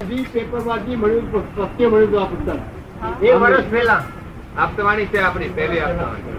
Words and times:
પેપરમાંથી 0.00 0.96
મળ્યું 0.96 1.44
સત્ય 1.54 1.86
મળ્યું 1.88 2.08
હતું 2.08 2.20
આ 2.22 2.28
પુસ્તક. 2.32 2.60
એ 3.22 3.32
વર્ષ 3.42 3.66
પહેલા. 3.72 4.02
આપતવાણી 4.58 5.06
છે 5.06 5.18
આપણી 5.20 5.48
પહેલી 5.56 5.80
આપતવાણી 5.80 6.36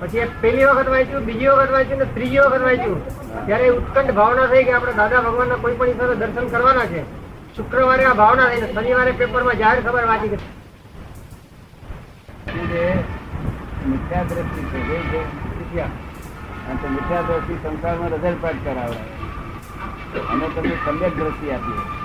પછી 0.00 0.24
પેલી 0.40 0.66
વખત 0.68 0.88
વાંચ્યું 0.94 1.26
બીજી 1.28 1.48
વખત 1.48 1.72
વાંચ્યું 1.74 2.00
ને 2.02 2.06
ત્રીજી 2.14 2.42
વખત 2.46 2.62
વાંચ્યું. 2.68 3.00
ત્યારે 3.46 3.68
ઉત્કંઠ 3.76 4.12
ભાવના 4.18 4.46
થઈ 4.46 4.64
કે 4.64 4.72
આપણે 4.78 4.94
દાદા 5.00 5.20
ભગવાનના 5.26 5.62
કોઈ 5.62 5.76
પણ 5.78 5.88
ઈશ્વરે 5.92 6.16
દર્શન 6.22 6.46
કરવાના 6.54 6.86
છે. 6.92 7.00
શુક્રવારે 7.56 8.04
આ 8.04 8.16
ભાવના 8.22 8.48
થઈ 8.52 8.72
શનિવારે 8.74 9.12
પેપરમાં 9.20 9.58
જાહેર 9.62 9.80
ખબર 9.86 10.04
વાંચી 10.12 10.30
કે 10.32 10.38
મિથ્યા 13.90 14.24
દ્રષ્ટિ 14.30 14.62
છે 14.72 14.80
જે 14.88 14.96
છે 15.10 15.20
મિથ્યા. 15.58 15.90
અને 16.68 16.76
તો 16.82 16.86
મિથ્યા 16.96 17.26
દ્રષ્ટિ 17.28 17.54
સંસારમાં 17.62 18.10
રઝળપાટ 18.16 18.58
કરાવે. 18.64 18.98
અને 20.32 20.46
તમને 20.56 20.74
સમ્યક 20.84 21.14
દ્રષ્ટિ 21.20 21.46
આપીએ 21.56 21.95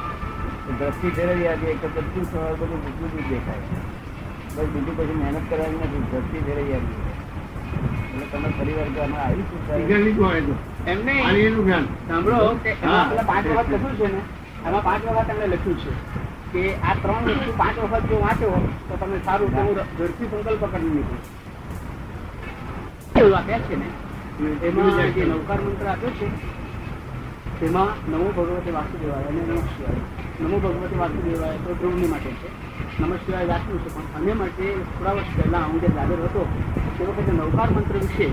દ્રષ્ટિ 0.72 1.10
ફેરવી 1.12 1.48
આપીએ 1.48 1.74
કે 1.78 1.88
બધું 1.90 2.26
સવાર 2.28 2.54
બધું 2.56 2.80
બીજું 2.84 3.08
જુદું 3.08 3.26
દેખાય. 3.30 3.80
બસ 4.52 4.68
બીજું 4.74 4.96
પછી 4.98 5.16
મહેનત 5.16 5.46
કરવાની 5.50 5.82
નથી 5.82 6.04
દ્રષ્ટિ 6.10 6.38
ફેરવી 6.48 6.76
આપીએ 6.76 7.10
એટલે 8.14 8.26
તમે 8.32 8.50
ફરી 8.52 8.76
વાર 8.76 8.88
અમે 8.88 9.00
આમાં 9.02 9.24
આવી 9.24 9.46
શું 9.46 9.60
થાય? 9.62 9.80
વિજ્ઞાન 9.82 10.04
લીધું 10.06 10.26
હોય 10.26 10.42
તો. 10.44 10.54
એમ 10.86 11.00
નહીં 11.06 11.26
અને 11.28 11.40
એનું 11.42 11.64
જ્ઞાન 11.64 11.86
સાંભળો 12.08 12.50
કે 12.64 12.72
હા. 12.84 13.04
પાંચ 13.26 13.46
વખત 13.50 13.70
લખ્યું 13.70 13.96
છે 13.98 14.08
ને 14.08 14.22
એમાં 14.66 14.84
પાંચ 14.84 15.04
વખત 15.08 15.30
એમને 15.32 15.48
લખ્યું 15.48 15.78
છે 15.80 15.92
કે 16.54 16.62
આ 16.84 16.96
ત્રણ 16.98 17.24
વસ્તુ 17.32 17.52
પાંચ 17.58 17.78
વખત 17.84 18.06
જો 18.10 18.18
વાંચો 18.20 18.48
તો 18.88 18.94
તમને 18.98 19.20
સારું 19.26 19.50
તેવું 19.52 19.76
ઝડપી 19.98 20.28
સંકલ્પ 20.32 20.64
કરી 20.72 20.92
નીકળો 20.92 21.18
એવું 23.18 23.36
આપ્યા 23.36 23.68
છે 23.68 23.76
ને 23.78 23.88
એમાં 24.64 25.14
જે 25.16 25.24
નવકાર 25.26 25.60
મંત્ર 25.62 25.88
આપ્યો 25.90 26.14
છે 26.20 26.28
તેમાં 27.62 27.94
નમો 28.12 28.28
ભગવતે 28.36 28.72
વાસુદેવાય 28.76 29.28
અને 29.32 29.42
નમઃ 29.48 29.66
શિવાય. 29.74 30.02
નમો 30.42 30.58
ભગવતે 30.64 30.96
વાસુદેવાય 31.02 31.58
તો 31.66 31.74
ધ્રુવની 31.80 32.10
માટે 32.14 32.32
છે. 32.42 32.50
નમઃ 33.02 33.20
શિવાય 33.26 33.46
વાંચવું 33.52 33.80
છે 33.84 33.90
પણ 33.96 34.16
અમે 34.20 34.34
માટે 34.40 34.66
થોડા 34.94 35.14
વર્ષ 35.18 35.36
પહેલાં 35.36 35.68
હું 35.70 35.78
જે 35.82 35.92
દાદર 35.98 36.24
હતો 36.26 36.42
તે 36.96 37.02
વખતે 37.10 37.32
નવકાર 37.32 37.70
મંત્ર 37.76 37.96
વિશે 38.06 38.28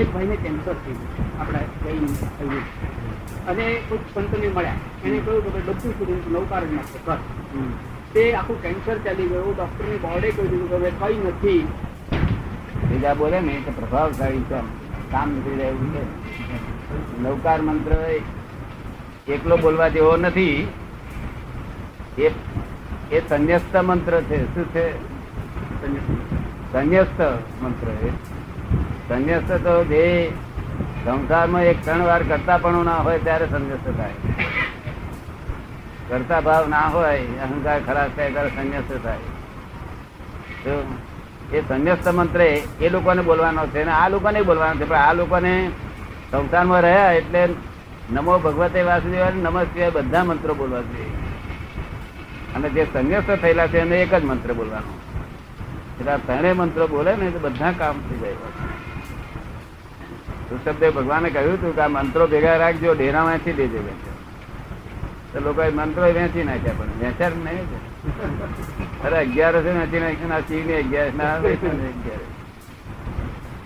એક 0.00 0.08
ભાઈને 0.14 0.36
કેન્સર 0.44 0.76
થઈ 0.82 0.96
ગયું 0.98 1.30
આપણા 1.40 1.64
ભાઈ 1.84 2.00
થયું 2.38 2.62
અને 3.50 3.64
કોઈ 3.88 4.02
પંતને 4.14 4.48
મળ્યા. 4.48 4.76
એને 5.04 5.18
કહ્યું 5.24 5.42
કે 5.44 5.50
બધું 5.56 5.96
સુધી 5.98 6.20
નવકાર 6.34 6.62
જ 6.68 6.70
નાખો 6.74 6.98
બસ. 7.06 7.20
તે 8.12 8.22
આખું 8.34 8.62
કેન્સર 8.62 8.96
ચાલી 9.04 9.32
ગયું. 9.32 9.56
ડૉક્ટરની 9.56 10.04
બોર્ડે 10.04 10.28
કહી 10.36 10.48
દીધું 10.52 10.82
કે 10.84 10.90
કઈ 11.00 11.18
નથી. 11.28 11.62
બીજા 12.88 13.14
બોલે 13.14 13.40
ને 13.40 13.54
તો 13.66 13.80
પ્રભાવશાળી 13.80 14.46
છે. 14.50 14.60
કામ 15.12 15.28
નીકળી 15.34 15.58
રહ્યું 15.62 15.88
છે. 15.94 16.02
નવકાર 17.22 17.60
મંત્ર 17.62 17.92
એકલો 19.28 19.56
બોલવા 19.56 19.88
જેવો 19.88 20.16
નથી. 20.16 20.68
એ 22.18 22.30
એ 23.12 23.20
સંન્યસ્ત 23.28 23.76
મંત્ર 23.76 24.20
છે. 24.20 24.54
શું 24.54 24.66
છે? 24.74 24.86
સંન્યસ્ત 26.72 27.20
મંત્ર 27.62 27.88
એ. 27.88 28.10
સંન્યસ્ત 29.08 29.52
તો 29.52 29.84
જે 29.84 30.30
સંસારમાં 31.04 31.62
એક 31.62 31.84
ત્રણ 31.84 32.02
વાર 32.02 32.22
કરતા 32.22 32.58
પણ 32.58 32.84
ના 32.84 32.96
હોય 32.96 33.18
ત્યારે 33.18 33.46
સંન્યસ્ત 33.46 33.96
થાય. 33.96 34.12
કરતા 36.08 36.40
ભાવ 36.40 36.68
ના 36.68 36.80
હોય, 36.88 37.18
અહંકાર 37.18 37.80
ખરાબ 37.86 38.10
થાય 38.16 38.30
ત્યારે 38.30 38.50
સંન્યસ્ત 38.50 39.04
થાય. 39.04 39.22
એ 41.52 41.60
સંન્યસ્ત 41.68 42.08
મંત્ર 42.08 42.40
એ 42.80 42.88
લોકોને 42.88 43.22
બોલવાનો 43.22 43.66
છે 43.66 43.82
અને 43.82 43.92
આ 43.92 44.08
લોકોને 44.08 44.42
બોલવાનો 44.42 44.80
છે. 44.80 44.88
પણ 44.88 44.96
આ 44.96 45.12
લોકોને 45.12 45.70
સંસારમાં 46.32 46.80
રહ્યા 46.80 47.12
એટલે 47.12 47.48
નમો 48.12 48.38
ભગવતે 48.38 48.82
વાસુદેવ 48.82 49.24
નમસ્તે, 49.42 49.90
બધા 49.90 50.24
મંત્રો 50.24 50.54
બોલવા 50.54 50.80
જોઈએ. 50.80 51.12
અને 52.54 52.68
જે 52.68 52.86
સંઘર્ષ 52.92 53.40
થયેલા 53.40 53.66
છે, 53.66 53.78
એને 53.78 54.02
એક 54.02 54.14
જ 54.14 54.24
મંત્ર 54.24 54.52
બોલવાનો. 54.52 54.92
એટલે 56.00 56.16
ત્રણેય 56.26 56.52
મંત્રો 56.52 56.86
બોલે 56.88 57.16
ને 57.16 57.30
તો 57.30 57.38
બધા 57.38 57.72
કામ 57.72 57.96
થઈ 58.08 58.18
જાય. 58.18 58.36
ઋષભદેવ 60.52 60.92
ભગવાને 60.94 61.28
કહ્યું 61.30 61.54
હતું 61.54 61.74
કે 61.74 61.80
આ 61.80 61.88
મંત્રો 61.88 62.26
ભેગા 62.26 62.56
રાખજો 62.56 62.94
ડેરામાંથી 62.94 63.52
દેજે 63.52 63.78
કે 63.78 63.94
છે. 64.02 64.10
તો 65.32 65.40
લોકોએ 65.40 65.70
મંત્રો 65.70 66.04
વેચી 66.12 66.44
નાખ્યા, 66.44 66.72
પણ 66.78 66.90
વેચ્યા 67.00 67.30
જ 67.30 67.32
નહીં 67.44 67.66
અરે 69.04 69.16
અગિયાર 69.18 69.56
વેચી 69.56 70.00
નાખ્યું 70.00 70.28
ને 70.28 70.38
શિવ 70.48 70.66
ને 70.66 70.74
અગિયાર 70.78 71.12
ના, 71.16 71.34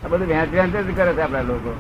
આ 0.03 0.09
બધું 0.09 0.27
વેચ 0.27 0.51
વેચ 0.53 0.87
જ 0.87 0.95
કરે 0.95 1.13
છે 1.15 1.23
આપડા 1.23 1.43
લોકો. 1.43 1.73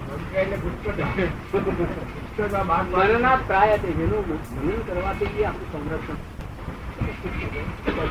પ્રાય 2.38 3.78
તે 3.78 3.88
જેનું 3.98 4.22
ભજન 4.28 4.82
કરવાથી 4.88 5.44
આપણું 5.44 5.70
સંરક્ષણ. 5.72 6.18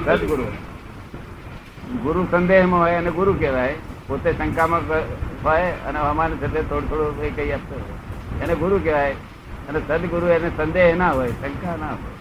સદગુરુ. 0.08 0.46
ગુરુ 2.04 2.22
સંદેહમાં 2.32 2.82
હોય 2.82 2.96
અને 2.96 3.12
ગુરુ 3.12 3.34
કહેવાય. 3.34 3.76
પોતે 4.08 4.30
શંકામાં 4.34 4.82
હોય 5.44 5.72
અને 5.88 6.00
હવામાન 6.00 6.36
સાથે 6.40 6.62
થોડું 6.62 6.90
થોડું 6.90 7.24
એ 7.24 7.30
કઈ 7.30 7.52
આપતો 7.52 7.76
હોય. 7.76 8.44
એને 8.44 8.56
ગુરુ 8.56 8.78
કહેવાય. 8.84 9.16
અને 9.70 9.80
સદગુરુ 9.88 10.28
એને 10.28 10.50
સંદેહ 10.58 10.90
ના 10.96 11.12
હોય 11.12 11.32
શંકા 11.32 11.76
ના 11.80 11.94
હોય. 12.02 12.16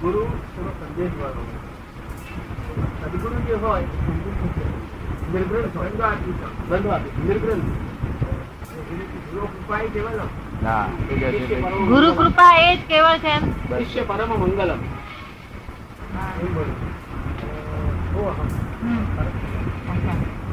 ગુરુ 0.00 0.22
સંદેશ 0.80 1.14
વાળો 1.22 1.42
સદગુરુ 3.02 3.36
જે 3.46 3.54
હોય 3.54 3.86
નિર્ગ્રંથ 5.32 5.76
હોય. 5.76 5.90
બંધ 6.68 6.86
આપે 6.86 7.08
નિર્ગ્રંથ 7.28 7.68
ગુરુ 11.90 12.12
કૃપા 12.18 12.52
એ 12.64 12.76
જ 12.76 12.78
કેવળ 12.88 13.18
છે 13.18 13.34
શિષ્ય 13.78 14.02
પરમ 14.10 14.32
મંગલમ. 14.42 14.80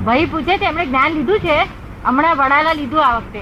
ભાઈ 0.05 0.29
પૂછે 0.33 0.57
છે 0.57 0.65
એમણે 0.71 0.85
જ્ઞાન 0.85 1.11
લીધું 1.17 1.39
છે? 1.39 1.57
હમણાં 2.05 2.37
વડાલા 2.41 2.75
લીધું 2.81 3.03
આ 3.05 3.15
વખતે. 3.17 3.41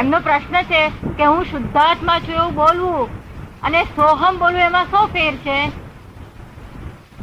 એમનો 0.00 0.18
પ્રશ્ન 0.26 0.56
છે 0.70 0.82
કે 1.18 1.24
હું 1.24 1.44
શુદ્ધાત્મા 1.52 2.18
છું 2.26 2.36
એવું 2.40 2.54
બોલવું 2.54 3.08
અને 3.62 3.80
સોહમ 3.96 4.34
બોલવું 4.42 4.66
એમાં 4.66 4.86
શું 4.92 5.06
ફેર 5.14 5.34
છે? 5.46 5.58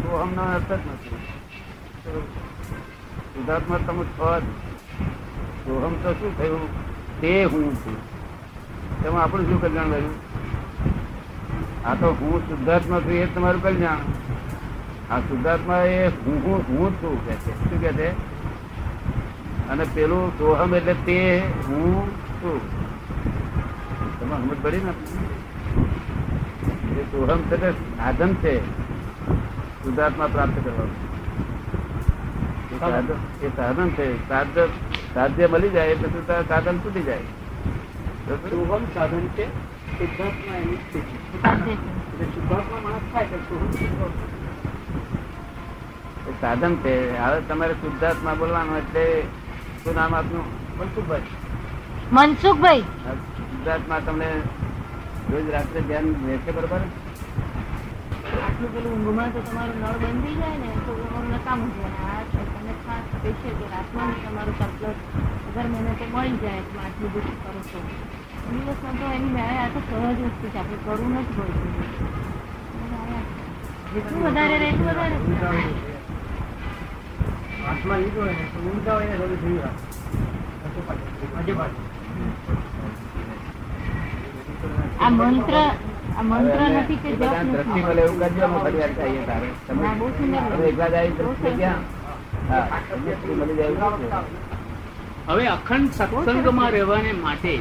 સોહમનો 0.01 0.43
અર્થ 0.55 0.71
જ 0.71 0.81
નથી. 0.95 1.19
શુદ્ધાત્મા 3.33 3.79
તમે 3.87 4.03
છો 4.17 4.29
જ. 4.39 4.43
સોહમ 5.65 5.93
તો 6.03 6.09
શું 6.19 6.31
થયું? 6.41 6.67
તે 7.25 7.43
હું 7.43 7.75
છું. 7.75 7.97
તેમાં 9.03 9.23
આપણું 9.23 9.45
શું 9.45 9.61
કલ્યાણ 9.61 9.89
કર્યું 9.89 10.15
આ 11.85 11.93
તો 11.93 12.09
હું 12.21 12.41
શુદ્ધાત્મા 12.49 12.99
છું, 12.99 13.11
એ 13.11 13.25
તમારું 13.25 13.63
કલ્યાણ. 13.63 13.97
આ 15.13 15.19
શુદ્ધાત્મા 15.19 15.77
એ 15.77 16.07
હું 16.07 16.37
હું 16.43 16.59
હું 16.69 16.93
છું, 16.95 17.27
કે 17.27 17.33
છે. 17.33 17.69
શું 17.69 17.81
કે 17.81 17.91
છે? 17.93 18.09
અને 19.69 19.85
પેલું 19.93 20.37
સોહમ 20.37 20.75
એટલે 20.75 20.93
તે 20.93 21.17
હું 21.67 22.09
છું. 22.09 22.59
તમે 24.19 24.35
સમજ 24.35 24.57
પડી 24.61 24.77
ને? 24.77 24.93
એ 26.99 27.03
સોહમ 27.03 27.41
છે 27.41 27.57
તે 27.57 27.71
સાધન 27.71 28.33
છે. 28.33 28.55
શુદ્ધાત્મા 29.83 30.27
પ્રાપ્ત 30.27 30.57
કરવાનું. 30.65 30.97
એ 33.41 33.47
સાધન 33.55 33.89
છે 33.89 34.27
સાધન 34.27 34.69
સાધ્ય 35.15 35.45
મળી 35.53 35.73
જાય 35.75 35.91
એટલે 35.95 36.07
શું 36.13 36.23
સાધન 36.51 36.77
તૂટી 36.83 37.05
જાય? 37.09 37.27
સાધન 38.95 39.25
છે 39.37 39.45
સિદ્ધાર્થમાં 39.97 40.59
એની 40.63 40.79
સ્થિતિ. 40.85 41.15
એટલે 42.23 42.41
માણસ 42.85 43.05
થાય 43.13 43.37
તો 43.49 43.55
સાધન 46.41 46.73
છે. 46.83 46.93
હવે 47.21 47.37
તમારે 47.49 47.75
શુદ્ધાત્મા 47.83 48.35
બોલવાનું 48.41 48.77
એટલે 48.81 49.05
શું 49.83 49.93
નામ 49.99 50.11
આપનું? 50.19 50.45
મનસુખભાઈ. 50.79 51.29
મનસુખભાઈ. 52.17 52.83
આ 53.07 53.15
શુદ્ધાત્મા 53.37 54.01
તમને 54.09 54.29
રોજ 55.31 55.47
રાત્રે 55.55 55.79
ધ્યાન 55.89 56.07
રહેશે 56.27 56.51
બરોબર? 56.59 56.81
આટલું 58.43 58.69
પેલું 58.73 58.91
ઊંઘમાં 58.93 59.29
તો 59.35 59.39
તમારું 59.49 59.77
નળ 59.81 59.97
બંધ 60.03 60.21
થઈ 60.25 60.37
જાય 60.41 60.57
ને 60.63 60.69
તો 60.85 60.91
તમારું 61.01 61.29
નકામું 61.35 61.69
છે 61.75 61.83
છે 63.03 63.09
સ્પેશિયલ 63.17 63.55
કે 63.59 63.65
રાતમાં 63.73 64.11
તમારું 64.23 64.55
સપ્લસ 64.59 64.99
અગર 65.47 65.65
મને 65.73 65.91
તો 65.99 66.05
મળી 66.13 66.39
જાય 66.43 66.61
તો 66.69 66.75
આટલું 66.83 67.09
બધું 67.13 67.37
કરો 67.43 67.61
છો. 67.69 67.79
દિવસમાં 68.49 68.95
તો 68.99 69.05
એની 69.17 69.33
મેળે 69.35 69.55
આ 69.63 69.69
તો 69.73 69.79
સહજ 69.87 70.19
વસ્તુ 70.27 70.45
છે 70.53 70.59
આપણે 70.61 70.77
કરવું 70.85 71.11
નથી 71.15 71.35
પડતું 71.37 71.71
જેટલું 73.93 74.21
વધારે 74.25 74.55
રહે 74.61 74.67
એટલું 74.71 74.87
વધારે. 74.89 75.17
હાથમાં 77.65 77.99
લીધું 78.01 78.23
હોય 78.23 78.35
ને 78.39 78.45
તો 78.53 78.59
ઊંઘતા 78.67 78.95
હોય 78.95 79.07
ને 79.09 79.15
તો 79.21 79.25
બી 79.31 79.41
જોયું. 79.43 79.75
આ 85.03 85.09
મંત્ર 85.09 85.55
આ 86.17 86.23
મંત્ર 86.29 86.61
નથી 86.69 86.99
કે 87.03 87.09
જપ 87.19 87.33
નથી. 87.41 87.83
એવું 88.03 88.17
કરજો 88.21 88.43
અમે 88.45 88.57
ફરી 88.63 88.79
વાર 88.81 88.93
કહીએ 88.97 89.21
તારે. 89.29 89.49
તમે 89.67 89.85
એકલા 90.69 90.89
જાય 90.95 91.11
છે. 91.17 91.71
હવે 95.27 95.45
અખંડ 95.47 95.91
સત્સંગમાં 95.91 96.71
રહેવાને 96.71 97.13
માટે 97.15 97.53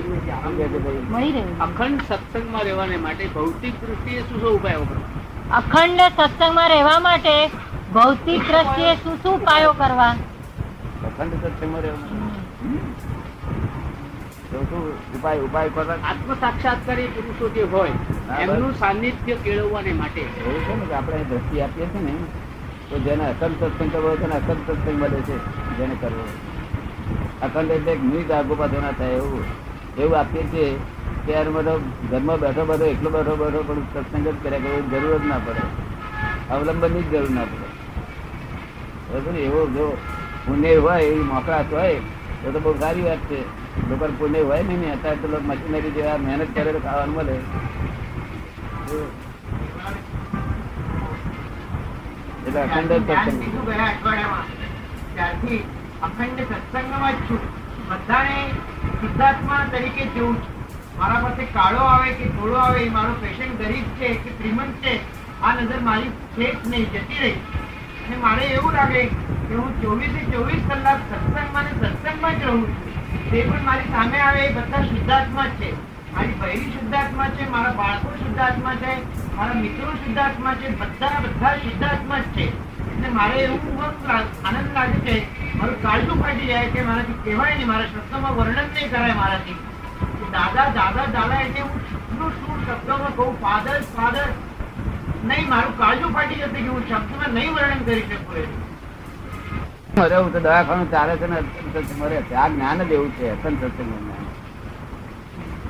અખંડ 1.61 2.03
સત્સંગમાં 2.09 2.65
રહેવાને 2.65 2.97
માટે 2.99 3.25
ભૌતિક 3.29 3.75
દ્રષ્ટિએ 3.83 4.21
શું 4.21 4.41
શું 4.41 4.51
ઉપાયો 4.51 4.85
કરવા? 4.85 5.09
અખંડ 5.53 6.03
સત્સંગમાં 6.09 6.69
રહેવા 6.71 6.99
માટે 7.01 7.35
ભૌતિક 7.95 8.43
દ્રષ્ટિએ 8.51 8.93
શું 8.97 9.17
શું 9.23 9.35
ઉપાયો 9.35 9.75
કરવા? 9.75 10.13
અખંડ 11.09 11.35
સત્સંગમાં 11.43 11.83
રહેવા 11.83 12.11
ઉપાય 15.15 15.41
ઉપાય 15.43 15.71
કરવા 15.71 15.99
આત્મ 16.05 16.31
સાક્ષાત્કારી 16.41 17.09
પુરુષો 17.15 17.47
જે 17.55 17.63
હોય 17.73 17.95
એમનું 18.39 18.75
સાનિધ્ય 18.77 19.37
કેળવવાને 19.45 19.93
માટે. 19.95 20.21
એવું 20.21 20.61
છે 20.67 20.75
ને 20.81 20.95
આપણે 20.95 21.25
દ્રષ્ટિ 21.31 21.57
આપીએ 21.63 21.87
છીએ 21.89 22.03
ને 22.03 22.13
તો 22.89 22.97
જેને 22.99 23.25
અખંડ 23.25 23.61
સત્સંગ 23.61 23.91
કરવો 23.91 24.09
હોય 24.09 24.17
તેને 24.17 24.35
અખંડ 24.35 24.67
સત્સંગ 24.67 24.99
મળે 24.99 25.21
છે, 25.23 25.37
જેને 25.79 25.95
કરવો. 25.95 26.25
અખંડ 27.41 27.71
એટલે 27.71 27.95
મિનિટ 27.95 28.31
આગો 28.31 28.55
પાછો 28.55 28.79
ના 28.81 28.93
થાય 28.93 29.17
એવું. 29.17 29.45
એવું 29.99 30.19
આપીએ 30.19 30.45
છીએ 30.51 30.69
ત્યારે 31.27 31.51
બધો 31.51 31.75
ઘરમાં 32.11 32.39
બેઠો 32.39 32.63
બેઠો 32.65 32.85
એકલો 32.85 33.09
બેઠો 33.11 33.35
બેઠો 33.37 33.61
પણ 33.69 33.83
સત્સંગ 33.95 34.25
જ 34.25 34.37
કર્યા 34.43 34.63
કરવો 34.65 34.79
જરૂર 34.91 35.21
જ 35.21 35.27
ના 35.27 35.39
પડે. 35.39 35.65
અવલંબનની 36.51 37.03
જ 37.03 37.13
જરૂર 37.13 37.31
ના 37.31 37.45
પડે. 37.45 37.67
બરાબર 39.09 39.37
એવો 39.39 39.61
જો 39.77 39.87
પુણે 40.47 40.71
હોય, 40.77 40.99
એવી 41.01 41.29
મોકળાશ 41.33 41.71
હોય, 41.71 42.01
તો 42.43 42.47
તો 42.53 42.59
બહુ 42.61 42.79
સારી 42.81 43.03
વાત 43.03 43.23
છે. 43.29 43.39
લોકો 43.89 44.07
પુણે 44.19 44.41
હોય 44.41 44.63
નહીં 44.63 44.93
અત્યારે 44.93 45.21
તો 45.23 45.41
મશીનરી 45.41 45.91
જેવા 45.91 46.19
મહેનત 46.19 46.51
કરે 46.55 46.73
તો 46.73 46.81
ખાવાનું 46.81 47.15
મળે 47.15 47.35
એટલે 47.35 47.63
અખંડ 52.63 52.93
સત્સંગ. 52.97 53.39
લીધું 53.43 53.65
ગયા 53.69 53.89
અઠવાડિયામાં 53.93 54.47
ત્યારથી 55.15 55.61
અખંડ 56.09 56.41
સત્સંગમાં 56.49 57.15
જ 57.19 57.29
છું. 57.29 57.43
બધાને 57.89 58.37
સિદ્ધાર્થમાં 59.01 59.73
તરીકે 59.73 60.05
છું. 60.17 60.37
મારા 60.99 61.23
પાસે 61.25 61.45
કાળો 61.57 61.83
આવે 61.91 62.11
કે 62.21 62.31
ધોળો 62.37 62.59
આવે 62.63 62.81
એ 62.83 62.91
મારો 62.97 63.15
પેશન્ટ 63.23 63.55
ગરીબ 63.63 63.87
છે 63.99 64.11
કે 64.25 64.35
શ્રીમંત 64.37 64.75
છે 64.85 64.95
આ 65.43 65.55
નજર 65.55 65.81
મારી 65.89 66.13
છે 66.37 66.47
જ 66.53 66.71
નહીં 66.75 66.87
જતી 66.93 67.21
રહી. 67.23 67.37
અને 68.05 68.17
મારે 68.27 68.45
એવું 68.51 68.79
લાગે 68.79 69.03
કે 69.49 69.55
હું 69.55 69.73
ચોવીસે 69.83 70.21
ચોવીસ 70.33 70.63
કલાક 70.71 71.01
સત્સંગમાં 71.11 71.65
ને 71.65 71.73
સત્સંગમાં 71.81 72.41
જ 72.41 72.53
રહું 72.53 72.63
છું. 72.63 72.95
તે 73.31 73.43
પણ 73.49 73.65
મારી 73.71 73.93
સામે 73.97 74.19
આવે 74.29 74.41
એ 74.47 74.55
બધા 74.61 74.87
શુદ્ધાત્મા 74.93 75.51
છે. 75.59 75.75
મારી 76.15 76.41
બહેરી 76.41 76.73
શુદ્ધાત્મા 76.79 77.29
છે 77.37 77.53
મારા 77.55 77.77
બાળકો 77.83 78.17
શુદ્ધાત્મા 78.23 78.75
છે 78.83 78.93
મારા 79.37 79.61
મિત્રો 79.63 79.93
સિદ્ધાર્થમાં 80.05 80.57
છે, 80.63 80.69
બધા 80.81 81.19
બધા 81.25 81.53
સિદ્ધાર્થમાં 81.65 82.23
જ 82.25 82.37
છે. 82.37 82.47
એટલે 82.91 83.09
મારે 83.19 83.37
એવું 83.45 83.81
આનંદ 84.49 84.69
લાગે 84.77 84.99
છે, 85.07 85.15
મારું 85.59 85.77
કાળજું 85.85 86.21
ફાટી 86.25 86.49
જાય 86.51 86.73
કે 86.75 86.85
મારાથી 86.89 87.21
કહેવાય 87.25 87.55
નહીં, 87.59 87.71
મારા 87.73 87.93
શબ્દોમાં 87.93 88.37
વર્ણન 88.39 88.69
નહીં 88.75 88.91
કરાય 88.95 89.17
મારાથી. 89.21 89.57
દાદા 90.35 90.67
દાદા 90.79 91.07
દાદા 91.17 91.41
એટલે 91.47 91.63
હું 91.69 91.79
શું 91.91 92.33
શું? 92.41 92.59
શબ્દોમાં 92.67 93.17
કહું, 93.19 93.33
ફાધર 93.45 93.79
ફાધર. 93.97 94.29
નહીં, 95.29 95.47
મારું 95.55 95.75
કાળજું 95.83 96.15
ફાટી 96.19 96.41
જશે 96.43 96.51
કે 96.57 96.69
હું 96.69 96.85
શબ્દમાં 96.91 97.37
નહીં 97.39 97.53
વર્ણન 97.59 97.81
કરી 97.87 98.07
શકું 98.11 98.37
એ 98.41 100.03
અરે 100.05 100.17
હું 100.17 100.33
તો 100.35 100.41
દવાખાનું 100.47 100.89
ચાલે 100.95 101.15
છે 101.23 101.27
ને 101.33 101.39
મરે 102.01 102.19
છે 102.29 102.35
જ્ઞાન 102.55 102.81
જ 102.89 102.93
એવું 102.97 103.11
છે 103.19 103.31
અખંડ 103.35 103.63
સત્સંગ 103.69 104.14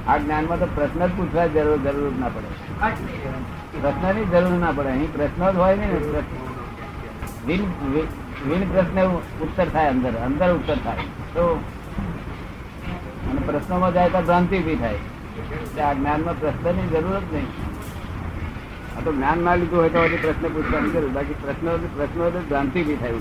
આ 0.09 0.17
જ્ઞાનમાં 0.19 0.59
તો 0.61 0.67
પ્રશ્ન 0.75 1.07
જ 1.07 1.11
પૂછવા 1.17 1.47
જરૂર 1.47 1.79
જરૂર 1.85 2.13
ના 2.21 2.29
પડે. 2.29 2.49
પ્રશ્નની 3.81 4.25
જરૂર 4.25 4.59
ના 4.65 4.73
પડે. 4.73 4.89
અહીં 4.89 5.13
પ્રશ્ન 5.13 5.51
જ 5.51 5.57
હોય 5.57 5.77
ને. 5.77 5.87
વિન 8.49 8.63
પ્રશ્ન 8.73 8.99
ઉત્તર 9.45 9.69
થાય 9.69 9.89
અંદર. 9.91 10.13
અંદર 10.27 10.49
ઉત્તર 10.55 10.77
થાય. 10.85 10.97
તો 11.35 11.45
અને 13.31 13.41
પ્રશ્નોમાં 13.47 13.93
જાય 13.93 14.11
તો 14.11 14.21
ભ્રાંતિ 14.21 14.59
ઊભી 14.59 14.77
થાય. 14.77 14.95
એટલે 14.95 15.83
આ 15.83 15.93
જ્ઞાનમાં 15.93 16.41
પ્રશ્નની 16.41 16.87
જરૂર 16.87 17.19
જ 17.21 17.33
નહીં. 17.33 17.49
આ 18.97 19.01
તો 19.05 19.13
જ્ઞાન 19.13 19.39
ના 19.39 19.55
લીધું 19.55 19.79
હોય 19.81 19.89
તો 19.89 20.01
હજી 20.05 20.17
પ્રશ્ન 20.17 20.49
પૂછવાની 20.49 20.91
જરૂર. 20.91 21.11
બાકી 21.11 21.35
પ્રશ્નો 21.43 21.71
પ્રશ્નો 21.97 22.31
તો 22.31 22.41
ભ્રાંતિ 22.49 22.79
ઊભી 22.83 22.97
થાય. 22.97 23.13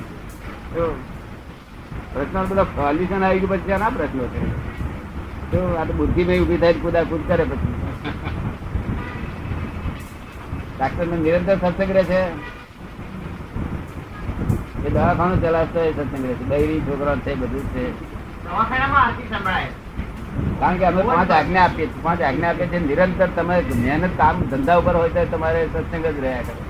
તો 0.76 0.84
પ્રશ્નો 2.14 2.44
બધા 2.44 2.64
સોલ્યુશન 2.64 3.24
આવી 3.24 3.40
ગયું 3.40 3.52
પછી 3.52 3.80
ના 3.80 3.90
પ્રશ્નો 3.90 4.24
છે. 4.36 4.73
તો 5.54 5.78
આ 5.82 5.84
તો 5.84 5.94
બુદ્ધિમય 5.94 6.40
ઊભી 6.40 6.58
થાય 6.58 6.74
કુદાકુદ 6.74 7.28
કરે 7.28 7.44
પછી. 7.44 7.74
ડાક્ટર 10.80 11.08
ને 11.08 11.18
નિરંતર 11.18 11.58
સત્સંગ 11.58 11.92
રહે 11.92 12.04
છે. 12.04 12.22
એ 14.86 14.90
દવાખાનું 14.90 15.42
ચલાવતો 15.42 15.80
એ 15.80 15.92
સત્સંગ 15.92 16.26
રહે 16.26 16.34
છે. 16.34 16.44
બૈરી 16.44 16.80
છોકરા 16.80 17.16
છે 17.16 17.36
બધું 17.36 17.64
છે. 17.66 17.86
કારણ 20.60 20.78
કે 20.78 20.86
અમે 20.86 21.02
પાંચ 21.02 21.32
આજ્ઞા 21.32 21.64
આપીએ 21.64 21.88
છીએ. 21.88 22.04
પાંચ 22.04 22.22
આજ્ઞા 22.22 22.50
આપીએ 22.50 22.68
છીએ. 22.68 22.80
નિરંતર 22.80 23.28
તમે 23.36 23.62
મહેનત 23.76 24.18
કામ 24.18 24.42
ધંધા 24.42 24.76
ઉપર 24.76 24.96
હોય 24.96 25.10
તો 25.10 25.26
તમારે 25.26 25.68
સત્સંગ 25.74 26.06
જ 26.06 26.20
રહ્યા 26.20 26.42
કરે. 26.42 26.62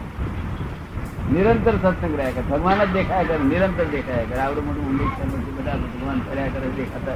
નિરંતર 1.34 1.72
સત્સંગ 1.72 2.16
રહ્યા 2.16 2.32
કરે. 2.32 2.44
ભગવાન 2.50 2.84
જ 2.86 2.94
દેખાયા 2.94 3.24
કરે. 3.24 3.38
નિરંતર 3.38 3.84
દેખાયા 3.84 4.24
કરે. 4.30 4.40
આવડું 4.40 4.66
મોટું 4.66 5.00
છે 5.00 5.52
બધા 5.58 5.76
ભગવાન 5.76 6.20
ફર્યા 6.20 6.48
કરે 6.48 6.68
દેખાતા. 6.70 7.12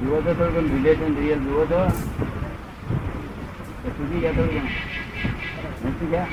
જુઓ 0.00 0.18
તો 0.26 0.32
થોડું 0.38 0.66
રિલેશન 0.74 1.12
રિયલ 1.20 1.40
જુઓ 1.46 1.62
તો 1.72 1.80
સુધી 3.96 4.20
ગયા 4.24 4.36
થોડું 4.38 4.64
નથી 5.88 6.08
ગયા? 6.12 6.28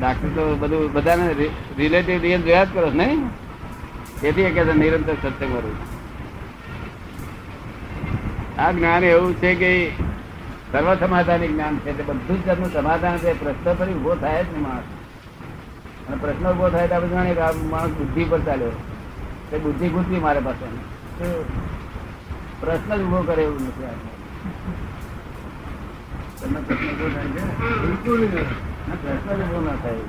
ડાક્ટર 0.00 0.30
તો 0.36 0.42
બધું 0.62 0.82
બધાને 0.92 1.26
રિલેટિવ 1.78 2.18
રિયલ 2.26 2.42
જોયા 2.48 2.64
જ 2.64 2.66
કરો 2.74 2.90
નહીં? 3.00 3.20
તેથી 4.20 4.50
કહેતા 4.56 4.76
નિરંતર 4.82 5.16
સત્ય 5.22 5.46
કરું 5.52 5.76
આ 8.58 8.70
જ્ઞાન 8.76 9.02
એવું 9.12 9.32
છે 9.40 9.50
કે 9.62 9.70
સર્વ 10.72 10.88
સમાધાની 11.00 11.50
જ્ઞાન 11.54 11.74
છે. 11.82 11.90
એટલે 11.90 12.04
બધું 12.08 12.36
જ 12.42 12.46
જાતનું 12.46 12.70
સમાધાન 12.72 13.16
છે. 13.22 13.30
પ્રશ્ન 13.42 13.74
પર 13.78 13.88
ઊભો 13.96 14.12
થાય 14.22 14.40
જ 14.44 14.48
ને 14.54 14.60
માણસ. 14.66 14.86
અને 16.06 16.16
પ્રશ્ન 16.22 16.44
ઊભો 16.50 16.66
થાય 16.74 16.88
તો 16.88 16.94
આપણે 16.94 17.12
જાણીએ 17.14 17.36
કે 17.38 17.44
માણસ 17.74 17.92
બુદ્ધિ 17.98 18.22
પર 18.32 18.40
ચાલ્યો 18.48 18.74
તે 19.50 19.56
બુદ્ધિ 19.66 19.86
ગુંચવી 19.96 20.24
મારે 20.26 20.40
પાસે. 20.46 20.66
પ્રશ્ન 22.60 22.92
જ 22.92 23.02
ઊભો 23.02 23.20
કરે 23.22 23.42
એવું 23.42 23.62
નથી 23.62 23.92
તમને 26.38 26.60
પ્રશ્ન 26.60 26.88
ઊભો 26.88 27.06
થાય 27.08 27.28
છે? 27.28 27.42
બિલકુલ 27.82 28.20
ના, 28.86 28.96
પ્રશ્ન 28.96 29.40
જ 29.40 29.50
ઊભો 29.50 29.72
થાય 29.76 30.02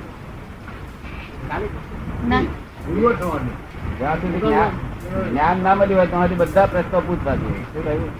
જ્ઞાન 4.32 4.72
જ્ઞાન 5.26 5.58
ના 5.58 5.74
મળ્યું 5.74 5.98
હોય 5.98 6.06
તમારી 6.06 6.36
બધા 6.36 6.66
પ્રશ્નો 6.66 7.00
પૂછવા 7.00 7.36
જોઈએ. 7.36 7.64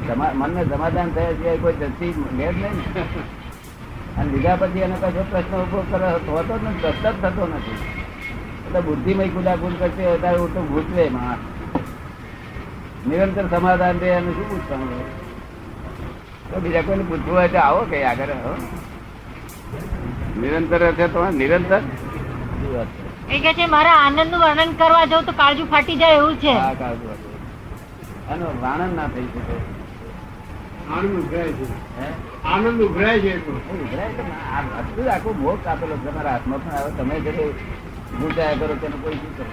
સમા- 0.07 0.35
મનને 0.35 0.65
સમાધાન 0.65 1.11
થયા 1.11 1.35
સિવાય 1.35 1.59
કોઈ 1.59 1.73
દ્રષ્ટિ 1.73 2.07
લે 2.37 2.47
જ 2.47 2.57
નહીં 2.57 2.77
અને 4.17 4.29
લીધા 4.33 4.57
પછી 4.57 4.81
એને 4.81 4.97
કશો 4.97 5.23
પ્રશ્ન 5.31 5.55
ઊભો 5.57 5.81
કરે 5.91 6.07
હોતો 6.29 6.55
જ 6.55 6.63
નથી 6.63 6.81
પ્રશ્ન 6.83 7.07
જ 7.07 7.23
થતો 7.23 7.45
નથી. 7.47 7.79
એટલે 8.65 8.81
બુદ્ધિમય 8.81 9.29
ગુલાબુલ 9.29 9.75
કરતી 9.79 10.05
હોય 10.05 10.19
ત્યારે 10.19 10.49
તો 10.49 10.61
ભૂતવે 10.63 11.09
માણસ 11.09 11.43
નિરંતર 13.09 13.45
સમાધાન 13.53 13.97
રહે 14.03 14.11
અને 14.19 14.31
શું 14.37 14.47
પૂછવાનું? 14.51 15.05
તો 16.51 16.57
બીજા 16.65 16.83
કોઈને 16.89 17.05
પૂછવું 17.11 17.35
હોય 17.37 17.49
તો 17.55 17.59
આવો 17.61 17.81
કઈ 17.91 18.03
આગળ 18.05 18.33
હો. 18.45 18.53
નિરંતર 20.43 20.83
છે 20.99 21.07
તો 21.15 21.21
નિરંતર 21.41 21.81
એ 23.31 23.39
કે 23.45 23.51
છે 23.55 23.67
મારા 23.75 23.99
આનંદનું 24.05 24.41
વર્ણન 24.43 24.73
કરવા 24.81 25.05
જાઉં 25.13 25.25
તો 25.27 25.33
કાળજું 25.41 25.69
ફાટી 25.73 25.99
જાય 26.03 26.17
એવું 26.21 26.37
છે 26.39 26.53
આ 26.57 26.75
કાળજુ. 26.75 27.09
એનો 28.33 28.47
વર્ણન 28.63 28.93
ના 28.99 29.09
થઈ 29.15 29.29
શકે 29.33 29.55
આનંદ 30.91 31.15
ઉભરાય 31.21 31.53
છે 31.59 31.67
હે? 31.99 32.09
આનંદ 32.45 32.81
ઉભરાય 32.89 33.21
છે. 33.21 33.33
ઉભરાય 33.77 34.13
આટલું 34.59 35.09
આખું 35.17 35.37
મોહ 35.45 35.57
કાપેલો 35.65 35.95
તમારા 36.05 36.33
હાથમાં 36.33 36.61
પણ 36.65 36.77
આવે 36.77 36.91
તમે 36.99 37.17
જે 37.25 37.33
ગુંચાયા 38.21 38.59
કરો 38.61 38.75
તેનો 38.85 38.97
કોઈ 39.03 39.19
શું 39.23 39.33
કરે 39.37 39.47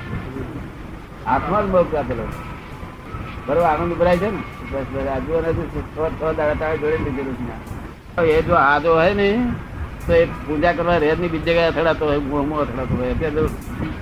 હાથમાં 1.26 1.66
જ 1.74 1.90
કાપેલો 1.94 2.26
છે. 2.32 2.57
બરોબર 3.48 3.66
આનંદ 3.66 3.94
ઉભરાય 3.96 4.20
છે 4.22 4.30
ને? 4.36 4.42
બસ 4.72 4.88
બસ 4.94 5.08
આજુ 5.14 5.32
નથી 5.42 5.68
છ 5.72 5.98
છ 6.20 6.22
દાડા 6.38 6.60
તારે 6.62 6.78
જોડે 6.82 6.98
લીધેલું 7.06 7.36
છે 8.16 8.22
એ 8.38 8.42
જો 8.48 8.56
આ 8.56 8.80
હોય 8.86 9.14
ને 9.14 9.30
તો 10.08 10.14
એ 10.14 10.26
પૂજા 10.46 10.74
કરવા 10.74 11.00
રહે 11.00 11.08
ની 11.10 11.20
નહીં 11.20 11.32
બીજી 11.32 11.52
જગ્યાએ 11.52 11.70
અથડાતો 11.72 12.06
હોય 12.06 12.20
મોહમો 12.20 12.56
અથડાતો 12.64 12.94
હોય. 13.00 13.12
એટલે 13.12 13.44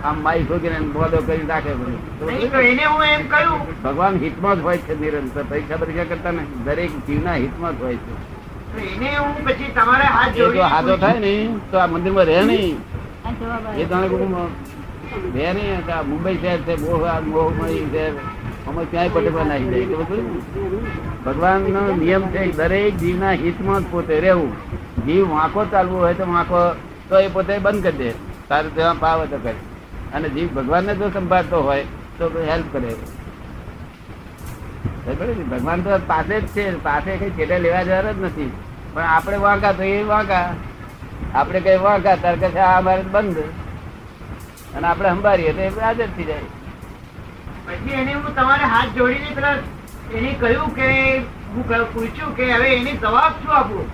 આમ 0.04 0.18
માઈ 0.26 0.44
ઠોકીને 0.44 0.78
બોધો 0.96 1.20
કરી 1.28 1.48
રાખે 1.52 1.72
બધું. 1.80 2.00
નહીં 2.28 2.52
તો 2.52 2.60
એને 2.70 2.86
હું 2.86 3.04
એમ 3.06 3.24
કહ્યું. 3.32 3.60
ભગવાન 3.84 4.20
હિતમાં 4.24 4.56
જ 4.58 4.62
હોય 4.68 4.78
છે 4.86 4.94
નિરંતર. 5.02 5.44
પરીક્ષા 5.50 5.80
પરીક્ષા 5.82 6.10
કરતા 6.12 6.34
ને 6.38 6.44
દરેક 6.66 6.94
જીવના 7.08 7.38
હિતમાં 7.44 7.74
જ 7.78 7.82
હોય 7.82 7.98
છે. 8.04 8.14
તો 8.72 8.78
એને 8.92 9.10
હું 9.18 9.34
પછી 9.48 9.72
તમારે 9.78 10.08
હાથ 10.16 10.38
એ 10.38 10.48
જો 10.56 10.64
હાજો 10.76 10.98
થાય 11.04 11.20
ને 11.26 11.34
તો 11.72 11.76
આ 11.84 11.88
મંદિરમાં 11.88 12.26
રહે 12.32 12.40
નહીં. 12.44 12.78
એ. 13.80 13.86
તમે 13.92 14.08
રહે 15.36 15.50
નહીં. 15.54 15.80
મુંબઈ 16.10 16.38
શહેર 16.42 16.60
છે 16.66 16.74
મોહ 16.84 16.98
મોહ 17.30 17.48
મળી 17.60 17.86
શહેર. 17.94 18.14
અમે 18.68 18.84
ક્યાંય 18.92 19.10
પટેમાં 19.10 19.48
નાખી 19.48 19.70
જાય 19.72 19.86
ભગવાન 21.26 21.62
નો? 21.74 21.82
નિયમ 21.96 22.24
છે 22.34 22.42
દરેક 22.46 22.56
દરેક 22.60 22.98
જીવના 22.98 23.34
હિતમાં 23.44 23.80
જ 23.82 23.86
પોતે 23.92 24.16
રહેવું. 24.20 24.52
જીવ 25.06 25.24
વાંકો 25.30 25.66
ચાલવું 25.72 26.00
હોય 26.04 26.14
તો 26.14 26.26
વાંકો, 26.32 26.62
તો 27.10 27.16
એ 27.20 27.28
પોતે 27.28 27.54
બંધ 27.66 27.84
કરી 27.84 27.98
દે. 27.98 28.10
તારે 28.50 28.70
ત્યાં 28.76 29.00
પાવ 29.00 29.20
તો 29.26 29.38
કરે 29.44 29.54
અને 30.14 30.28
જીવ 30.30 30.48
ભગવાનને 30.56 30.94
જો 30.96 31.10
સંભાળતો 31.10 31.58
હોય, 31.68 31.84
તો 32.18 32.24
હેલ્પ 32.50 32.68
કરે. 32.74 32.92
ભગવાન 35.52 35.82
તો 35.82 35.90
પાસે 36.08 36.36
જ 36.42 36.48
છે. 36.56 36.66
પાસે 36.84 37.12
કઈ 37.22 37.32
છેટે 37.38 37.56
લેવા 37.60 37.84
જવાના 37.84 38.12
જ 38.12 38.20
નથી. 38.24 38.52
પણ 38.94 39.04
આપણે 39.16 39.38
વાંકા 39.46 39.72
તો 39.78 39.84
એ 39.84 40.04
વાંકા. 40.04 40.46
આપણે 41.36 41.60
કઈ 41.60 41.78
વાંકા, 41.78 42.16
તાર 42.16 42.36
કે 42.36 42.60
આ 42.60 42.78
અમારે 42.80 43.04
બંધ. 43.14 43.40
અને 44.76 44.86
આપણે 44.88 45.10
સંભાળીએ 45.10 45.52
તો 45.54 45.62
એ 45.62 45.72
હાજર 45.80 46.10
થઈ 46.18 46.24
જાય. 46.24 46.55
પછી 47.66 47.94
એને 47.94 48.12
હું 48.14 48.36
તમારે 48.36 48.66
હાથ 48.66 48.92
જોડીને 48.96 49.32
પેલા 49.36 49.56
એને 50.14 50.32
કહ્યું 50.36 50.72
કે 50.74 50.90
હું 51.52 51.64
પૂછ્યું 51.94 52.36
કે 52.36 52.50
હવે 52.52 52.68
એને 52.76 52.92
જવાબ 52.98 53.34
શું 53.40 53.54
આપું? 53.54 53.86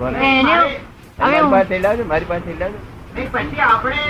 મારી 0.00 1.50
પાસે 1.50 1.76
લાવજો 1.78 2.04
મારી 2.04 2.30
પાસે 2.32 2.50
લાવજો 2.54 2.78
પછી 3.32 3.60
આપણે 3.62 4.02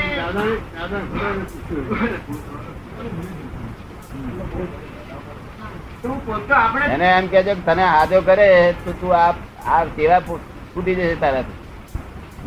એને 6.88 7.06
એમ 7.08 7.28
કે 7.28 7.42
છે 7.42 7.54
કે 7.54 7.62
તને 7.66 7.84
હાજો 7.84 8.18
કરે 8.22 8.48
તો 8.84 8.92
તું 9.00 9.12
આ 9.14 9.32
આ 9.68 9.80
સેવા 9.96 10.20
ફૂટી 10.26 10.94
જશે 10.94 11.16
તારાથી. 11.16 11.56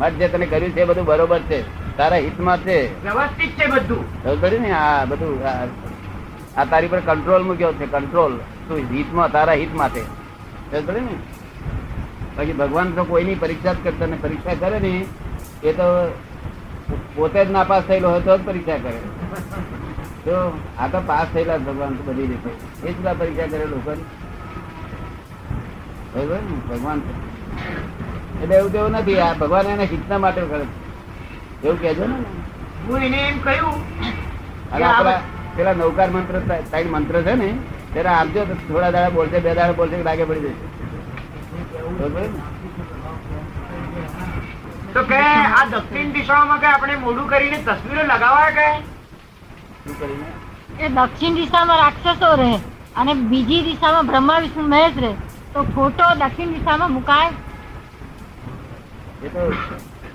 મત 0.00 0.12
જે 0.18 0.28
તને 0.28 0.46
કર્યું 0.46 0.74
છે 0.74 0.80
એ 0.80 0.84
બધું 0.84 1.04
બરોબર 1.04 1.40
છે. 1.48 1.58
તારા 1.96 2.20
હિતમાં 2.20 2.58
છે. 2.64 2.78
વ્યવસ્થિત 3.02 3.52
છે 3.58 3.66
બધું. 3.68 4.04
ખબર 4.24 4.52
ને 4.60 4.70
આ 4.74 5.06
બધું 5.06 5.34
આ- 6.56 6.64
તારી 6.64 6.88
પર 6.88 7.00
કંટ્રોલ 7.00 7.42
મૂક્યો 7.42 7.72
છે 7.72 7.86
કંટ્રોલ 7.86 8.32
તું 8.68 8.78
હિતમાં 8.92 9.32
તારા 9.32 9.52
હિત 9.52 9.74
માટે 9.74 10.02
ને? 11.00 11.16
બાકી 12.36 12.52
ભગવાન 12.52 12.92
તો 12.92 13.04
કોઈની 13.04 13.34
પરીક્ષા 13.34 13.72
જ 13.72 13.76
કરતા 13.84 14.06
ને 14.06 14.16
પરીક્ષા 14.16 14.54
કરે 14.54 14.78
ને 14.78 15.06
એ 15.62 15.72
તો 15.72 16.12
પોતે 17.14 17.44
જ 17.44 17.50
નાપાસ 17.50 17.82
થયેલો 17.84 18.08
હોય 18.10 18.20
તો 18.20 18.38
જ 18.38 18.40
પરીક્ષા 18.46 18.76
કરે. 18.76 19.00
તો 20.24 20.58
આ 20.78 20.86
તો 20.86 21.00
પાસ 21.06 21.26
થયેલા 21.32 21.58
ભગવાન 21.58 21.94
તો 21.94 22.02
બધી 22.12 22.26
રીતે. 22.26 22.50
એ 22.88 22.92
જ 22.92 22.96
પરીક્ષા 23.18 23.46
કરે 23.46 23.64
લોકો 23.66 23.90
બરોબર 26.14 26.36
ને? 26.36 26.54
ભગવાન 26.70 27.02
એટલે 28.42 28.56
એવું 28.56 28.72
તેવું 28.72 28.90
નથી 28.90 29.18
આ 29.18 29.32
ભગવાન 29.32 29.66
એને 29.66 29.84
હિતના 29.84 30.18
માટે 30.18 30.40
કરે 30.40 30.64
એવું 31.64 31.80
કહેજો 31.80 32.06
ને. 32.06 32.14
હું 32.88 32.98
એને 32.98 33.16
એમ 33.16 33.38
કહ્યું 33.38 33.74
પેલા 35.56 35.74
નૌકાર 35.80 36.08
મંત્ર 36.14 36.36
સાઈડ 36.48 36.70
ત્રણ 36.72 36.92
મંત્ર 36.94 37.16
છે 37.26 37.34
ને 37.42 37.48
ત્યારે 37.92 38.10
આપજો 38.14 38.40
થોડા 38.50 38.92
દાડા 38.96 39.14
બોલશે 39.16 39.38
બે 39.46 39.54
દાડા 39.58 39.78
બોલશે 39.80 40.02
લાગે 40.08 40.24
પડી 40.30 40.44
જશે. 40.44 40.64
તો 44.94 45.02
કે 45.10 45.20
આ 45.58 45.64
દક્ષિણ 45.72 46.14
દિશામાં 46.16 46.58
કે 46.62 46.68
આપણે 46.70 46.96
મોઢું 47.04 47.28
કરીને 47.32 47.58
તસવીરો 47.68 48.02
લગાવવા 48.12 48.50
કે? 48.58 48.66
શું 49.84 49.94
કરીને? 50.00 50.26
એ 50.78 50.90
દક્ષિણ 50.98 51.38
દિશામાં 51.40 51.80
રાક્ષસો 51.84 52.30
રહે 52.42 52.52
અને 53.02 53.12
બીજી 53.30 53.62
દિશામાં 53.68 54.10
બ્રહ્મા 54.10 54.40
વિષ્ણુ 54.46 54.64
મહેશ 54.74 54.98
રહે. 55.04 55.12
તો 55.54 55.64
ફોટો 55.76 56.06
દક્ષિણ 56.22 56.54
દિશામાં 56.56 56.92
મુકાય? 56.98 57.30
એ 59.24 59.28
તો 59.36 59.42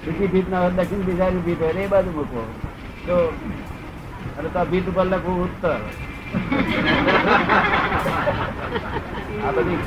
બીજી 0.06 0.30
ભીત 0.36 0.48
ના 0.56 0.70
દક્ષિણ 0.80 1.06
દિશા 1.10 1.32
ભીત 1.48 1.60
હોય 1.68 1.86
એ 1.88 1.90
બાજુ 1.96 2.12
મૂકો. 2.18 2.46
તો 3.08 3.16
અને 4.38 4.50
તો 4.56 4.62
ભીત 4.72 4.86
ઉપર 4.92 5.06
લખવું 5.12 5.38
ઉત્તર. 5.46 5.80
આ 9.46 9.52
બધી 9.56 9.80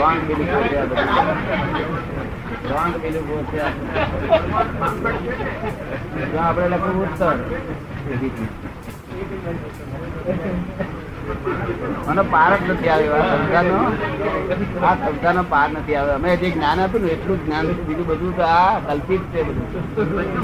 રોંગ 0.00 0.20
બિલીફો 0.28 0.58
છે 0.70 0.76
આ 0.82 0.86
બધી. 0.90 1.08
રોંગ 2.70 2.92
બિલીફો 3.02 3.36
છે. 3.50 3.60
આપણે 6.44 6.66
લખવું 6.72 6.96
ઉત્તર. 7.04 7.36
મને 12.08 12.22
પાર 12.34 12.52
જ 12.60 12.62
નથી 12.72 12.90
આવ્યો 12.92 13.16
આ 13.22 13.26
શબ્દાનો. 13.40 13.78
આ 14.88 14.94
શબ્દાનો 15.02 15.42
પાર 15.52 15.68
નથી 15.74 15.96
આવ્યો. 15.98 16.16
અમે 16.20 16.30
જે 16.44 16.48
જ્ઞાન 16.54 16.80
હતું 16.86 17.00
ને 17.06 17.12
એટલું 17.16 17.38
જ્ઞાન 17.44 17.66
બીજું 17.88 18.06
બધું 18.12 18.32
તો 18.38 18.44
આ 18.60 18.72
કલ્પિત 18.88 19.22
છે 19.34 19.40
બધું. 19.48 19.66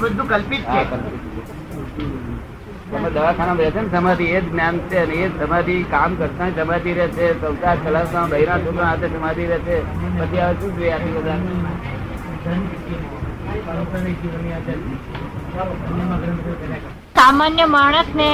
બધું 0.03 0.27
કલ્પિત 0.33 0.63
છે. 0.73 0.81
કલ્પિત. 0.91 1.26
તમે 2.97 3.09
દવાખાના 3.11 3.57
બેસે 3.59 3.77
ને 3.77 3.89
સમાધિ 3.91 4.25
એ 4.29 4.37
જ 4.37 4.45
જ્ઞાન 4.47 4.75
છે 4.89 4.97
અને 4.99 5.15
એ 5.19 5.27
સમાધિ 5.35 5.75
કામ 5.91 6.11
કરતા 6.19 6.49
સમાધિ 6.57 6.91
રહેશે 6.93 7.25
સંસાર 7.41 7.77
ચલાવતા 7.83 8.23
બહેરા 8.31 8.59
છોકરા 8.65 8.87
હાથે 8.87 9.07
સમાધિ 9.09 9.43
રહેશે 9.51 9.75
પછી 10.15 10.39
હવે 10.39 10.53
શું 10.59 10.71
જોઈએ 10.77 10.93
આથી 10.93 11.13
બધા 11.17 11.39
સામાન્ય 17.17 17.67
માણસ 17.67 18.09
ને 18.15 18.31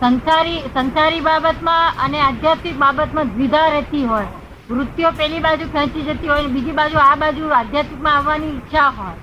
સંસારી 0.00 0.58
સંસારી 0.74 1.22
બાબતમાં 1.22 2.02
અને 2.06 2.18
આધ્યાત્મિક 2.22 2.76
બાબતમાં 2.82 3.32
દ્વિધા 3.34 3.68
રહેતી 3.70 4.04
હોય. 4.06 4.28
વૃત્તિઓ 4.70 5.10
પેલી 5.20 5.40
બાજુ 5.40 5.66
ખેંચી 5.74 6.04
જતી 6.08 6.28
હોય 6.28 6.48
બીજી 6.56 6.76
બાજુ 6.80 6.98
આ 7.04 7.16
બાજુ 7.16 7.52
આધ્યાત્મિકમાં 7.52 8.16
આવવાની 8.16 8.52
ઈચ્છા 8.52 8.90
હોય. 8.92 9.16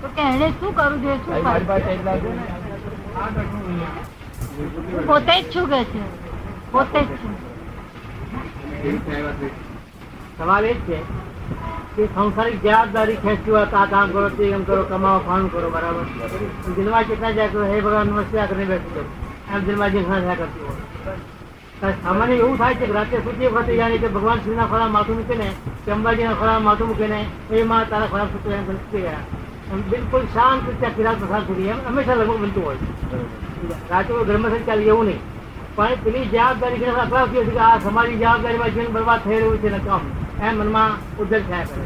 તો 0.00 0.06
કે 0.16 0.22
એને 0.28 0.48
શું 0.60 0.74
કરવું 0.74 1.02
જોઈએ 1.02 1.18
શું 1.20 1.34
કરવું 1.34 2.63
પોતે 5.06 5.32
જ 5.32 5.50
છું 5.50 5.66
કે 5.68 5.80
છે? 5.92 6.02
પોતે 6.72 7.00
જ 7.00 7.08
છું. 7.20 7.34
સવાલ 10.38 10.64
એ 10.64 10.74
છે 10.86 10.98
કે 11.94 12.08
સંસારિક 12.14 12.56
જવાબદારી 12.62 13.20
ખેંચ્યું 13.22 13.56
હોય 13.56 13.68
આ 13.72 13.86
કામ 13.86 14.10
કરો, 14.10 14.28
તે 14.30 14.44
એમ 14.50 14.64
કરો, 14.64 14.82
કમાવો 14.84 15.20
ખાણું 15.26 15.50
કરો, 15.50 15.68
બરાબર? 15.70 16.06
દિલમાં 16.76 17.04
કેટલા 17.04 17.32
જાય 17.32 17.50
કરો 17.50 17.64
હે 17.64 17.76
ભગવાન 17.80 18.06
નમસ્તે 18.08 18.36
આ 18.40 18.46
કરીને 18.46 18.66
બેઠી 18.66 18.94
જાઓ 18.94 19.06
એમ 19.54 19.64
દિલમાં 19.66 19.90
જે 19.92 20.00
ઘણા 20.02 20.36
કરતી 20.36 20.64
હોય. 20.66 20.82
સામાન્ય 22.02 22.34
એવું 22.34 22.56
થાય 22.58 22.74
છે 22.74 22.86
કે 22.86 22.92
રાત્રે 22.92 23.22
સૂતી 23.22 23.48
વખતે 23.48 23.72
જાણે 23.76 23.96
કે 23.98 24.08
ભગવાન 24.08 24.38
શ્રીના 24.42 24.66
ખોળા 24.66 24.88
માથું 24.88 25.16
મૂકીને 25.16 25.48
કે 25.84 25.90
અંબાજીના 25.92 26.34
ખોળા 26.34 26.60
માથું 26.60 26.86
મૂકીને, 26.88 27.20
એ 27.50 27.64
માં 27.64 27.88
તારા 27.88 28.08
ખોળા 28.08 28.30
સૂતું 28.32 28.52
ગયા 28.92 29.24
બિલકુલ 29.90 30.24
શાંત 30.34 30.66
રીતે 30.68 30.88
કિરાત 30.96 31.16
પ્રસાદ 31.18 31.46
થઈ 31.48 31.68
એમ 31.74 31.78
હંમેશા 31.86 32.14
લગભગ 32.14 32.40
બનતું 32.42 32.64
હોય 32.64 32.78
રાતો 33.90 34.10
કોઈ 34.14 34.66
ચાલી 34.66 34.88
એવું 34.88 35.06
નહીં. 35.06 35.20
પણ 35.76 36.02
પેલી 36.04 36.26
જવાબદારી 36.32 36.78
કે 36.78 36.86
અપરાધ 37.04 37.30
થયો 37.32 37.44
છે 37.44 37.50
કે 37.50 37.62
આ 37.68 37.78
સમાજની 37.78 38.16
જવાબદારીમાં 38.16 38.74
જીવન 38.74 38.92
બરબાદ 38.92 39.20
થઈ 39.24 39.38
રહ્યું 39.38 39.58
છે 39.62 39.70
ને 39.70 39.80
કામ 39.86 40.02
એમ 40.42 40.54
મનમાં 40.60 40.92
ઉદ્ધર 41.22 41.40
થયા 41.40 41.66
કરે. 41.70 41.82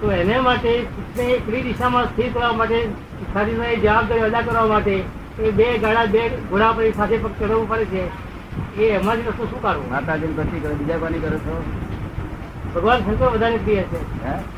તો 0.00 0.12
એને 0.12 0.36
માટે 0.40 0.70
શિક્ષને 0.70 1.26
ફ્રી 1.46 1.62
દિશામાં 1.62 2.04
સ્થિર 2.04 2.30
કરવા 2.34 2.52
માટે 2.52 2.78
શરીરને 3.32 3.68
જવાબદારી 3.76 4.26
અદા 4.28 4.42
કરવા 4.42 4.66
માટે 4.66 4.94
એ 5.38 5.50
બે 5.50 5.66
ગાડા 5.78 6.06
બે 6.06 6.22
ઘોડા 6.50 6.72
પર 6.72 6.92
સાથે 6.96 7.16
પગ 7.16 7.32
ચડવું 7.40 7.68
પડે 7.68 7.84
છે. 7.84 8.02
એ 8.78 8.84
એમાંથી 8.88 9.28
રસ્તો 9.28 9.44
શું 9.44 9.62
કરવું 9.62 9.90
માતાજી 9.90 10.26
ભક્તિ 10.26 10.58
કરે 10.60 10.74
બીજા 10.74 10.96
કોની 10.96 11.18
કરો 11.18 11.38
છો? 11.38 11.54
ભગવાન 12.74 13.00
શંકર 13.00 13.28
વધારે 13.28 13.56
પ્રિય 13.56 13.82
છે. 13.82 14.00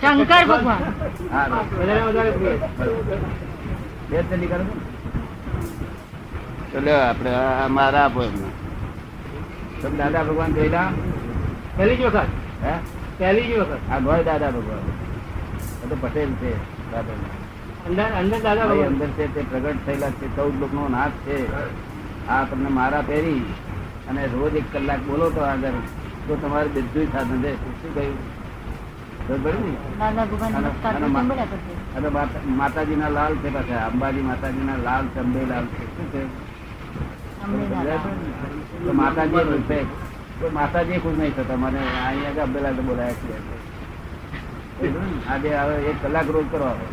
શંકર 0.01 0.47
ભગવાન. 0.47 0.79
વધારે 1.81 2.01
વધારે 2.01 2.31
પ્રિય 2.31 2.57
છે. 2.57 3.17
બે 4.11 4.23
જ 4.23 4.49
કરો. 4.49 4.57
છો 4.57 4.57
ને? 4.57 4.65
તો 6.73 6.81
લ્યો 6.81 7.01
આપણે 7.01 7.31
આ 7.35 7.69
મારા 7.69 8.09
તમે 9.83 9.97
દાદા 9.97 10.23
ભગવાન 10.23 10.55
જોયેલા 10.55 10.91
પહેલી 11.77 11.97
જ 11.97 12.05
વખત. 12.05 12.31
હે? 12.65 12.73
પહેલી 13.19 13.53
જ 13.53 13.59
વખત. 13.59 13.91
આ 13.93 13.99
ગોય 13.99 14.23
દાદા 14.23 14.51
ભગવાન. 14.51 14.85
તો 15.89 15.97
પટેલ 16.01 16.33
છે 16.33 16.57
દાદા 16.93 17.13
અંદર 17.87 18.03
અંદર 18.03 18.41
દાદા 18.41 18.67
ભાઈ 18.67 18.83
અંદર 18.83 19.07
છે 19.07 19.35
તે 19.35 19.41
પ્રગટ 19.51 19.87
થયેલા 19.87 20.11
છે 20.11 20.37
ચૌદ 20.37 20.61
લોકનો 20.61 20.89
નાથ 20.89 21.13
છે. 21.27 21.39
આ 22.29 22.45
તમને 22.45 22.69
મારા 22.69 23.01
પહેરી. 23.01 23.45
અને 24.09 24.27
રોજ 24.27 24.55
એક 24.55 24.65
કલાક 24.73 24.99
બોલો 24.99 25.31
તો 25.31 25.41
આગળ. 25.41 26.06
તો 26.29 26.37
તમારે 26.37 26.69
બધું 26.69 27.13
સાધન 27.13 27.43
છે 27.43 27.55
શું 27.55 27.95
કહ્યું? 27.95 28.17
બરોબર 29.29 29.55
ને? 29.55 29.77
અને 31.97 32.09
લાલ 33.09 33.35
છે 33.35 33.55
પાછા 33.55 33.87
અંબાજી 33.87 34.21
માતાજીના 34.21 34.77
લાલ 34.77 35.07
ચંબે 35.07 35.47
લાલ 35.47 35.65
છે. 35.65 35.97
શું 35.97 36.13
છે? 36.13 36.27
માતાજી 38.93 39.63
છે. 39.63 39.87
તો 40.41 40.51
માતાજી 40.53 40.99
ખુશ 40.99 41.19
નહીં 41.19 41.35
થતા. 41.35 41.57
મને 41.57 41.79
અહીંયા 42.09 42.43
અંબેલા 42.43 42.73
તો 42.73 42.83
બોલાયા 42.83 43.11
છે. 43.11 43.35
આજે 45.29 45.57
હવે 45.57 45.75
એક 45.75 46.03
કલાક 46.03 46.31
રોજ 46.31 46.45
કરો 46.51 46.65
હવે. 46.65 46.87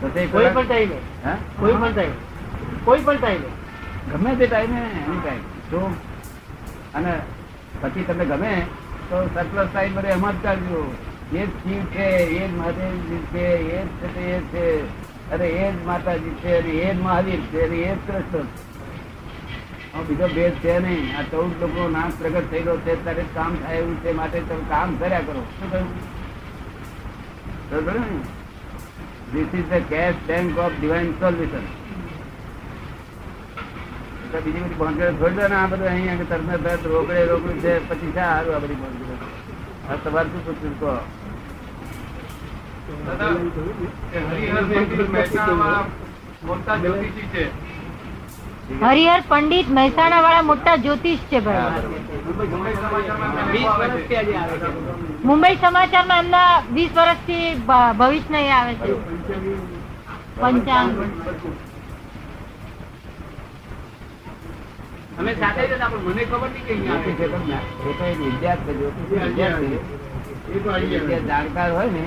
પછી 0.00 0.26
કોઈ 0.26 0.46
પણ 0.54 0.66
ટાઈમે. 0.66 0.94
હા? 1.24 1.36
કોઈ 1.60 1.72
પણ 1.72 1.92
ટાઈમે. 1.92 2.14
કોઈ 2.84 3.00
પણ 3.00 3.16
ટાઈમે. 3.16 3.46
ગમે 4.12 4.34
તે 4.34 4.46
ટાઈમે 4.46 4.80
એની 4.80 5.20
ટાઈમ. 5.20 5.42
જો. 5.70 5.90
અને 6.94 7.12
પછી 7.80 8.04
તમને 8.04 8.24
ગમે 8.24 8.54
તો 9.10 9.26
સરપ્લસ 9.34 9.68
સાઈડ 9.72 9.92
બધે 9.92 10.08
એમાં 10.08 10.32
જ 10.32 10.42
ચાલજો. 10.42 10.80
એ 11.32 11.46
જ 11.46 11.48
શિવ 11.48 11.84
છે, 11.84 12.08
એ 12.38 12.48
જ 12.48 12.54
મહાદેવજી 12.54 13.22
છે, 13.32 13.46
એ 13.76 13.84
જ 13.84 13.88
છે 14.00 14.26
એ 14.36 14.40
છે. 14.40 14.66
અરે 15.30 15.48
એ 15.48 15.72
જ 15.72 15.86
માતાજી 15.86 16.34
છે 16.42 16.56
અને 16.58 16.70
એ 16.70 16.94
જ 16.94 17.00
મહાવીર 17.00 17.40
છે 17.40 17.60
અને 17.66 17.76
એ 17.76 17.94
જ 17.94 17.98
કૃષ્ણ. 18.06 18.46
બીજો 20.08 20.26
ભેદ 20.26 20.52
છે 20.52 20.78
નહીં. 20.78 21.18
આ 21.18 21.22
ચૌદ 21.22 21.52
લોકો 21.60 21.88
નાશ 21.88 22.12
પ્રગટ 22.18 22.50
થયેલો 22.50 22.76
છે, 22.76 23.04
ત્યારે 23.04 23.24
કામ 23.34 23.56
થાય 23.56 23.76
એવું 23.76 23.96
છે 24.02 24.12
માટે 24.12 24.40
તમે 24.40 24.64
કામ 24.68 24.96
કર્યા 24.96 25.20
કરો. 25.20 25.42
શું 25.58 25.70
કહ્યું? 25.70 25.88
This 29.32 29.54
is 29.54 29.68
the 29.70 29.82
cash 29.88 30.14
bank 30.26 30.58
of 30.58 30.72
divine 30.80 31.10
solution 31.12 31.79
તો 34.30 34.38
બીજી 34.44 34.62
બધી 34.62 34.78
ભોંકડે 34.78 35.06
છોડી 35.14 35.38
દો 35.38 35.48
ને 35.48 35.56
આ 35.56 35.68
બધું 35.68 35.88
અહીંયા 35.88 36.28
તરત 36.30 36.62
તરત 36.64 36.84
રોકડે 36.86 37.24
રોકડું 37.26 37.58
છે 37.62 37.72
પછી 37.86 38.10
છે 38.10 38.22
સારું 38.22 38.54
આ 38.54 38.60
બધી 38.60 38.78
ભોંકડે 38.78 39.14
આ 39.88 39.96
તમારે 40.02 40.28
શું 40.32 40.42
પૂછવું 40.46 40.74
કહો? 40.80 40.92
હરિહર 48.82 49.22
પંડિત 49.24 49.68
મહેસાણા 49.70 50.22
વાળા 50.22 50.42
મોટા 50.44 50.76
જ્યોતિષ 50.78 51.22
છે 51.30 51.40
મુંબઈ 55.24 55.56
સમાચારમાં 55.56 56.20
એમના 56.20 56.44
વીસ 56.70 56.92
વર્ષથી 56.92 57.46
ભવિષ્ય 57.98 58.30
નહીં 58.32 58.52
આવે 58.52 58.74
છે. 58.76 58.92
પંચાંગ. 60.36 60.90
અમે 65.20 65.32
સાથે 65.40 65.62
જ 65.62 65.72
હતા 65.76 65.90
પણ 65.92 66.04
મને 66.10 66.22
ખબર 66.30 66.48
નહીં 66.54 66.64
કે 66.66 66.72
અહીંયા. 66.74 67.62
એ 67.88 67.92
તો 67.98 68.04
એક 68.10 68.18
વિદ્યા 68.26 68.56
જ 68.56 68.66
છે 68.66 68.72
જ્યોતિષ 68.78 69.10
એ 69.16 69.18
વિદ્યા 69.26 69.58
જ 69.60 69.62
છે. 69.72 69.78
એ 70.54 70.58
તો 70.62 70.68
આવી 70.74 70.90
વિદ્યા 70.92 71.08
જાય 71.10 71.26
જાણકાર 71.30 71.70
હોય 71.76 71.90
ને 71.94 72.02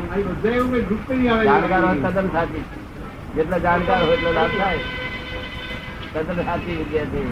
જાણકાર 1.50 1.84
તદ્દન 2.06 2.30
સાચી. 2.36 2.64
જેટલા 3.36 3.62
જાણકાર 3.66 4.00
હોય 4.04 4.16
એટલો 4.18 4.32
લાભ 4.38 4.56
થાય. 4.62 4.82
તદ્દન 6.14 6.40
સાચી 6.50 6.76
વિદ્યાર્થી. 6.82 7.28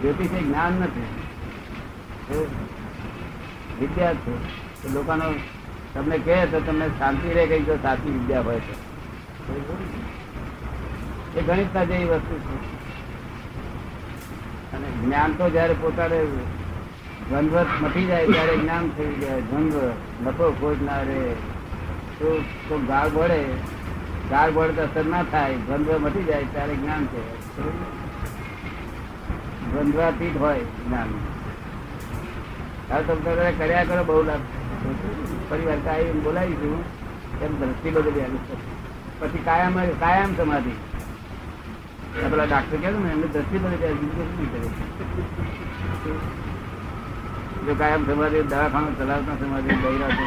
જ્યોતિષ 0.00 0.32
એ 0.40 0.42
જ્ઞાન 0.48 0.74
નથી. 0.86 1.10
વિદ્યાર્થી 2.30 2.46
વિદ્યા 3.80 4.14
છે 4.24 4.32
લોકોનો 4.94 5.28
તમને 5.92 6.16
કહે 6.26 6.36
તો 6.52 6.58
તમને 6.66 6.86
શાંતિ 6.98 7.28
રહે 7.36 7.44
કઈ 7.52 7.64
તો 7.68 7.74
સાચી 7.84 8.16
વિદ્યા 8.16 8.46
હોય 8.48 8.60
તો. 8.66 8.74
એ 11.38 11.40
ગણિતના 11.46 11.86
જેવી 11.92 12.10
વસ્તુ 12.12 12.34
છે. 12.48 12.56
જ્ઞાન 15.04 15.32
તો 15.32 15.50
જયારે 15.50 15.74
પોતાને 15.80 16.20
ધનવત 17.30 17.66
મટી 17.82 18.06
જાય 18.06 18.26
ત્યારે 18.26 18.56
જ્ઞાન 18.56 18.84
થઈ 18.96 19.14
જાય. 19.14 19.40
ધનવ 19.40 19.74
નફો 20.24 20.46
ખોજ 20.60 20.82
ના 20.82 21.00
રે. 21.02 21.20
તો 22.20 22.78
ગાળ 22.88 23.08
ભળે 23.08 23.40
ગાળ 24.30 24.50
ભળે 24.52 24.82
અસર 24.82 25.04
ના 25.04 25.22
થાય. 25.22 25.54
ધનવ 25.68 25.98
મટી 26.00 26.24
જાય 26.24 26.44
ત્યારે 26.52 26.74
જ્ઞાન 26.74 27.04
છે 27.04 27.22
દ્વંદ્વાતીત 29.70 30.36
હોય 30.36 30.60
જ્ઞાન. 30.60 31.10
હવે 32.90 33.02
તમે 33.02 33.52
કર્યા 33.58 33.84
કરો, 33.84 34.04
બહુ 34.04 34.22
લાભ. 34.22 34.44
પરિવાર 35.48 35.78
કાયમ 35.84 36.22
બોલાવીશું. 36.24 36.78
એમ 37.42 37.52
દ્રષ્ટિ 37.60 37.90
બદલી 37.90 38.20
આવી 38.20 38.38
પછી 39.20 39.40
કાયમ 39.44 39.74
કાયમ 40.00 40.30
સમાધિ. 40.36 40.74
પેલા 42.12 42.46
ડાક્ટર 42.46 42.78
કહે 42.82 42.90
ને, 42.90 43.10
એમને 43.12 43.28
નહીં 44.36 44.48
કરે 44.52 44.68
જો 47.66 47.72
કાયમ 47.80 48.02
સમાધિ 48.06 48.40
દવાખાનું 48.50 48.94
ચલાવતા 48.98 49.36
સમાધિ 49.40 49.70
બૈરા 49.82 50.12
છે 50.18 50.24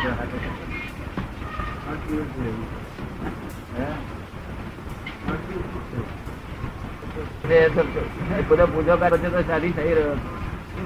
થઈ 9.77 9.93
રહ્યો 9.97 10.15
શું 10.71 10.85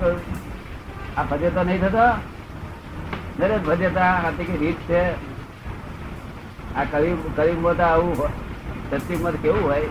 આ 1.18 1.24
ભજે 1.30 1.50
તો 1.56 1.62
નહીં 1.64 1.82
થતો? 1.84 2.08
દરેક 3.40 3.62
ભજેતા 3.68 4.12
આથી 4.26 4.48
કે 4.50 4.56
રીત 4.64 4.80
છે. 4.88 5.02
આ 6.76 6.86
કવિ 6.92 7.10
કવિમાં 7.36 7.76
તો 7.78 7.84
આવું 7.84 8.14
સત્યુગમાં 8.90 9.36
કેવું 9.44 9.64
હોય? 9.64 9.90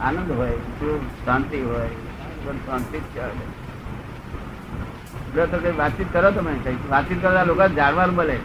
આનંદ 0.00 0.30
હોય 0.38 0.56
શું 0.78 0.94
શાંતિ 1.24 1.60
હોય 1.60 1.88
પણ 2.44 2.56
શાંતિ 2.66 2.98
જ 2.98 3.02
ચાલે. 3.16 3.44
તો 5.34 5.58
કઈ 5.58 5.76
વાતચીત 5.78 6.08
કરો 6.12 6.30
તમે 6.30 6.52
વાતચીત 6.90 7.22
કરતા 7.22 7.44
લોકો 7.44 7.68
જાણવા 7.68 8.06
મળે. 8.06 8.36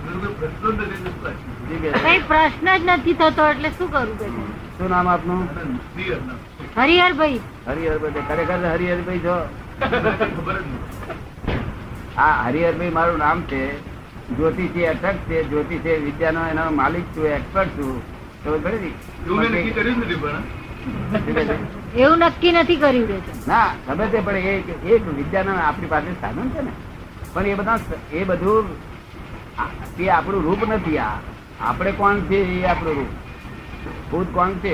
કઈ 2.03 2.19
પ્રશ્ન 2.27 2.67
જ 2.77 2.81
નથી 2.85 3.13
થતો. 3.13 3.47
એટલે 3.47 3.69
શું 3.69 3.91
કરું 3.91 4.17
શું 4.77 4.89
નામ 4.89 5.07
આપનું? 5.07 5.41
હરિહરભાઈ. 6.77 7.39
હરિહરભાઈ 7.67 8.25
ખરેખર 8.29 8.59
હરિહરભાઈ 8.73 9.19
છો? 9.19 9.35
આ 12.17 12.43
હરિહરભાઈ 12.43 12.89
મારું 12.89 13.17
નામ 13.17 13.41
છે. 13.41 13.63
જ્યોતિષી 14.37 14.85
અટક 14.85 15.17
છે. 15.27 15.43
જ્યોતિષી 15.49 15.97
વિદ્યાનો 16.05 16.41
એનો 16.51 16.63
માલિક 16.71 17.05
છું 17.15 17.25
એક્સપર્ટ 17.25 17.67
છું. 17.67 18.01
ખબર 18.43 18.59
પડી? 18.59 18.79
ને? 18.79 18.91
શું 19.25 19.37
કહે 19.41 19.61
છે? 19.71 20.56
એવું 22.01 22.17
નક્કી 22.19 22.51
નથી 22.51 22.75
કર્યું 22.75 23.07
છે. 23.07 23.33
ના 23.47 23.69
ગમે 23.87 24.05
તે 24.07 24.19
પણ 24.19 24.35
એક 24.35 24.67
એક 24.85 25.03
વિદ્યાના 25.15 25.57
આપણી 25.61 25.87
પાસે 25.87 26.13
સાધન 26.21 26.49
છે 26.49 26.61
ને. 26.61 26.71
પણ 27.33 27.45
એ 27.45 27.55
બધા 27.55 27.79
એ 28.11 28.23
બધું 28.23 28.65
એ 29.99 30.09
આપણું 30.09 30.43
રૂપ 30.43 30.61
નથી 30.67 30.97
આ. 30.99 31.17
આપણે 31.61 31.91
કોણ 31.91 32.21
છે 32.29 32.37
એ 32.55 32.63
આપણું 32.65 32.95
રૂપ. 32.95 33.11
ભૂત 34.11 34.33
કોણ 34.33 34.59
છે? 34.61 34.73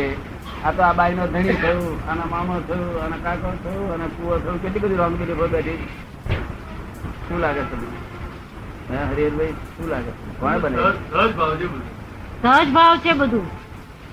આ 0.63 0.71
તો 0.71 0.81
આ 0.83 0.93
બાઈ 0.93 1.15
નો 1.15 1.27
ધણી 1.27 1.57
થયું 1.57 1.99
આના 2.09 2.25
મામો 2.25 2.59
થયું 2.67 3.01
આના 3.03 3.21
કાકો 3.23 3.53
થયું 3.63 3.91
અને 3.91 4.05
કુવો 4.17 4.39
થયું 4.39 4.61
કેટલી 4.61 4.83
બધી 4.83 4.95
રોંગ 4.95 5.15
બેઠી. 5.17 5.79
શું 7.27 7.39
લાગે 7.39 7.63
તમને? 7.71 7.87
હરિહરભાઈ 9.09 9.55
શું 9.75 9.87
લાગે 9.89 10.11
કોણ 10.39 10.59
બને? 10.59 10.77
સહજ 12.43 12.71
ભાવ 12.71 12.99
છે 12.99 13.13
બધું. 13.13 13.45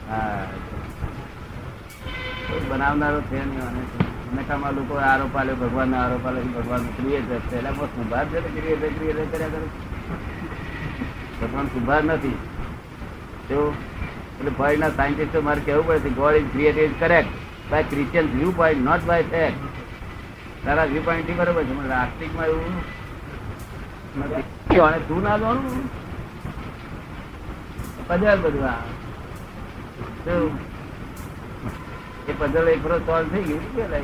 હા. 0.08 0.46
બનાવનારો 2.70 3.20
છે 3.20 3.40
નકામા 4.36 4.70
લોકો 4.70 4.94
આરોપ 5.10 5.36
આલ્યો 5.36 5.56
ભગવાન 5.62 5.94
આરોપ 5.94 6.24
આલ્યો 6.26 6.52
ભગવાન 6.56 6.84
ક્રિએટર 6.96 7.38
છે 7.48 7.56
એટલે 7.58 7.86
સુભાર 7.96 8.24
છે 8.26 8.38
ક્રિએટર 8.40 8.90
ક્રિએટર 8.98 9.24
કર્યા 9.32 9.52
કરે. 9.54 9.66
ભગવાન 11.40 11.66
સુભાર 11.66 12.02
નથી. 12.04 12.38
તો 13.48 13.58
એટલે 14.38 14.50
ફોરેનના 14.50 14.90
સાયન્ટિસ્ટો 14.90 15.38
મારે 15.40 15.60
કહેવું 15.60 15.86
પડે 15.86 16.00
છે 16.00 16.10
God 16.10 16.34
is 16.34 16.50
created 16.52 16.94
correct 17.00 17.32
by 17.70 17.82
Christian 17.82 18.26
viewpoint 18.56 18.84
not 18.84 19.02
by 19.04 19.22
fact 19.22 19.60
તારા 20.64 20.84
વ્યૂ 20.84 21.02
પોઈન્ટ 21.02 21.30
બરોબર 21.36 21.64
છે 21.64 21.72
મને 21.72 21.94
આસ્તિકમાં 21.94 22.46
એવું 22.46 22.74
નથી. 24.18 24.80
અને 24.80 24.98
તું 25.08 25.20
ના 25.22 25.38
જાણું 25.38 25.84
પજલ 28.08 28.38
બધું 28.42 28.66
આ? 28.68 28.78
એ 32.28 32.32
પઝલ 32.32 32.68
એક 32.68 32.80
વરસ 32.84 33.02
સોલ્વ 33.06 33.32
થઈ 33.32 33.44
ગયું 33.44 33.64
પેલા 33.76 34.02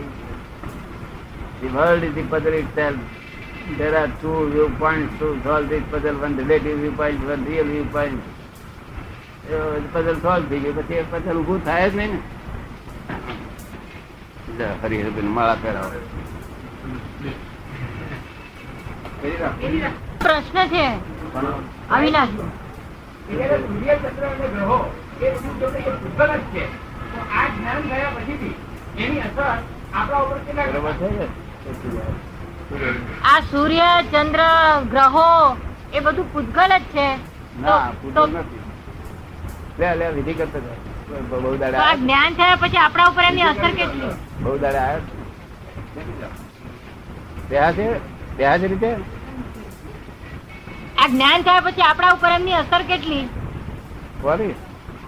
The 1.63 1.69
world 1.69 2.03
is 2.03 2.15
the 2.15 2.23
puzzle 2.23 2.53
itself. 2.53 2.97
There 3.79 3.95
are 3.97 4.09
two 4.21 4.51
viewpoints 4.51 5.19
to 5.21 5.29
solve 5.43 5.69
this 5.69 5.83
puzzle, 5.91 6.17
one 6.17 6.37
relative 6.37 6.79
viewpoint, 6.79 7.25
one 7.27 7.45
real 7.45 7.65
viewpoint. 7.65 8.21
Puzzle 9.93 10.17
solve 10.23 10.49
થઈ 10.49 10.61
ગયું 10.61 10.77
પછી 10.79 10.99
એ 10.99 11.05
પઝલ 11.13 11.37
ઊભું 11.37 11.61
થાય 11.65 11.89
જ 11.89 11.97
નહીં 11.97 12.15
ને 15.17 15.31
માળા 15.31 15.57
પહેરાવો. 15.57 16.01
પ્રશ્ન 20.21 20.59
છે 20.69 20.85
અવિનાશ 21.91 22.35
ગ્રહો 24.53 24.79
એ 25.21 25.33
શું 25.39 25.55
કે 25.61 25.67
છે 26.53 26.65
તો 27.17 27.35
આ 27.35 27.49
જ્ઞાન 27.49 27.83
થયા 27.83 28.11
પછીથી 28.11 28.55
એની 29.05 29.21
અસર 29.21 29.59
આપણા 29.95 30.19
ઉપર 30.19 30.39
કેટલા? 30.39 30.65
આ 33.25 33.41
સૂર્ય 33.41 34.05
ચંદ્ર 34.13 34.41
ગ્રહો 34.91 35.57
એ 35.93 36.01
બધું 36.01 36.33
પૂતગલ 36.33 36.79
જ 36.79 36.83
છે. 36.83 37.19
ના 37.61 37.93
તો- 38.15 38.27
નથી. 38.27 38.61
લે 39.79 39.95
લે 39.95 40.09
વિધિ 40.09 40.35
કરતો 40.35 40.77
બહુ 41.41 41.57
દાડા 41.57 41.79
આ 41.79 41.95
જ્ઞાન 41.95 42.35
થયા 42.35 42.57
પછી 42.57 42.77
આપણા 42.77 43.07
ઉપર 43.07 43.23
એની 43.23 43.43
અસર 43.43 43.71
કેટલી? 43.71 44.11
બહુ 44.43 44.59
દાડા 44.59 44.81
આવ્યા 44.81 45.01
છે. 47.73 48.01
રીતે? 48.67 48.97
આ 50.99 51.09
જ્ઞાન 51.09 51.43
થયા 51.43 51.61
પછી 51.61 51.83
આપણા 51.83 52.13
ઉપર 52.13 52.29
એમની 52.29 52.53
અસર 52.53 52.83
કેટલી? 52.83 53.29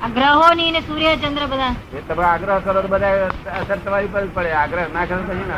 ગ્રહોની 0.06 0.70
ને 0.70 0.80
સૂર્ય 0.80 1.16
ચંદ્ર 1.16 1.46
બધા. 1.46 1.74
એ 1.96 2.00
તમે 2.00 2.24
આગ્રહ 2.24 2.58
કરો 2.58 2.82
તો 2.82 2.88
બધા 2.88 3.30
અસર 3.60 3.78
તમારી 3.78 4.06
પર 4.06 4.26
પડે. 4.26 4.52
આગ્રહ 4.52 4.86
ના 4.92 5.06
કરો 5.06 5.16
ને. 5.16 5.34
ને. 5.34 5.56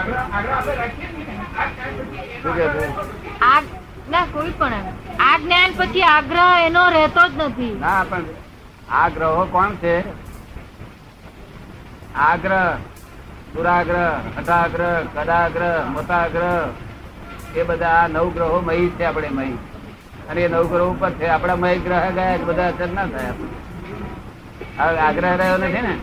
પછી 2.43 3.63
ના 4.11 4.27
કોઈ 4.33 4.51
પણ 4.51 4.85
આ 5.21 5.39
જ્ઞાન 5.39 5.71
પછી 5.73 6.03
આગ્રહ 6.03 6.67
એનો 6.67 6.91
રહેતો 6.91 7.29
જ 7.29 7.33
નથી. 7.39 7.75
ના 7.81 8.05
પણ 8.05 8.25
આ 8.91 9.09
ગ્રહો 9.09 9.47
કોણ 9.47 9.77
છે? 9.77 9.95
આગ્રહ 12.15 12.79
દુરાગ્રહ 13.55 14.07
હઠાગ્રહ 14.37 15.07
કદાગ્રહ 15.15 15.87
મોટાગ્રહ 15.87 16.69
એ 17.55 17.63
બધા 17.63 17.97
આ 18.03 18.09
નવ 18.09 18.29
ગ્રહો 18.35 18.61
મહી 18.61 18.93
છે 18.99 19.05
આપણે 19.05 19.29
મહી. 19.29 19.57
અને 20.31 20.41
એ 20.41 20.49
નવ 20.49 20.65
ગ્રહો 20.73 20.91
ઉપર 20.91 21.11
છે. 21.11 21.27
આપણા 21.29 21.57
મય 21.57 21.79
ગ્રહ 21.79 22.05
ગયા 22.15 22.39
બધા 22.39 22.69
અસર 22.69 22.89
ના 22.89 23.07
થાય. 23.07 23.29
આપણે. 23.29 23.70
આગ્રહ 24.79 25.37
રહ્યો 25.37 25.59
નથી 25.59 25.83
ને? 25.83 25.95